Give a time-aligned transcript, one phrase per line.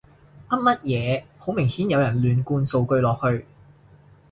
[0.49, 3.45] 噏乜嘢，好明顯有人亂灌數據落去